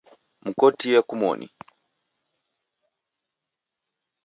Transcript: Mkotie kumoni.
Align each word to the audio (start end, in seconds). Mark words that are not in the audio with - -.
Mkotie 0.45 0.99
kumoni. 1.07 1.47